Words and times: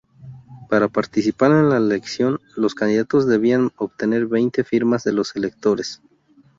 Para 0.67 0.87
participar 0.87 1.51
en 1.51 1.69
la 1.69 1.77
elección, 1.77 2.39
los 2.55 2.73
candidatos 2.73 3.27
debían 3.27 3.69
obtener 3.77 4.25
veinte 4.25 4.63
firmas 4.63 5.03
de 5.03 5.13
los 5.13 5.35
electores. 5.35 6.01